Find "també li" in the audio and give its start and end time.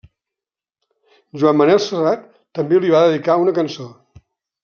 2.61-2.93